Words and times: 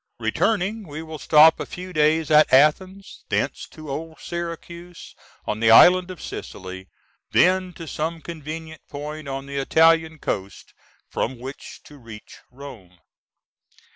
Returning 0.19 0.87
we 0.87 1.03
will 1.03 1.19
stop 1.19 1.59
a 1.59 1.65
few 1.67 1.93
days 1.93 2.31
at 2.31 2.51
Athens, 2.51 3.23
thence 3.29 3.67
to 3.67 3.91
old 3.91 4.19
Syracuse 4.19 5.13
on 5.45 5.59
the 5.59 5.69
island 5.69 6.09
of 6.09 6.19
Sicily, 6.23 6.87
then 7.33 7.71
to 7.73 7.85
some 7.87 8.19
convenient 8.19 8.81
point 8.89 9.27
on 9.27 9.45
the 9.45 9.57
Italian 9.57 10.17
coast 10.17 10.73
from 11.11 11.37
which 11.37 11.81
to 11.83 11.99
reach 11.99 12.39
Rome. 12.49 12.97